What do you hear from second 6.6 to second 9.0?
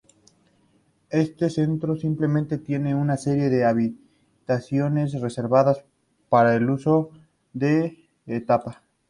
uso del papa.